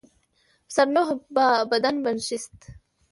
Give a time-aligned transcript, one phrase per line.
[0.67, 2.57] پسر نوح با بدان بنشست.